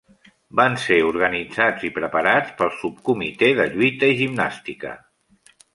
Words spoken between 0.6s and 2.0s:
ser organitzats i